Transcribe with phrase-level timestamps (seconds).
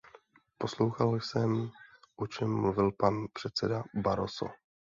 [0.57, 1.71] Poslouchal jsem,
[2.15, 4.45] o čem mluvil pan předseda Barroso.